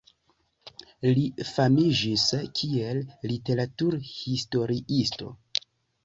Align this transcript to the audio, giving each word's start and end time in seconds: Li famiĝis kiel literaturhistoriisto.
Li 1.17 1.25
famiĝis 1.49 2.23
kiel 2.59 3.01
literaturhistoriisto. 3.33 5.29